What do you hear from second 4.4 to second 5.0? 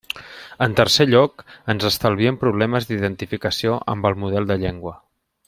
de llengua.